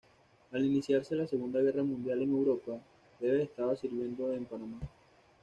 Al 0.51 0.65
iniciarse 0.65 1.15
la 1.15 1.27
Segunda 1.27 1.61
Guerra 1.61 1.83
Mundial 1.83 2.23
en 2.23 2.31
Europa, 2.31 2.71
Devers 3.19 3.43
estaba 3.51 3.75
sirviendo 3.75 4.33
en 4.33 4.45
Panamá. 4.45 4.79